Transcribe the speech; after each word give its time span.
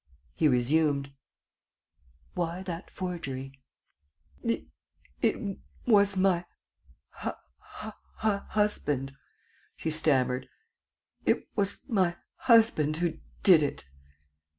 He 0.33 0.47
resumed: 0.47 1.13
"Why 2.33 2.63
that 2.63 2.89
forgery?" 2.89 3.61
"It 4.41 4.65
was 5.85 6.17
my 6.17 6.43
husband," 7.67 9.15
she 9.75 9.91
stammered, 9.91 10.49
"it 11.27 11.47
was 11.55 11.87
my 11.87 12.17
husband 12.37 12.97
who 12.97 13.19
did 13.43 13.61
it. 13.61 13.91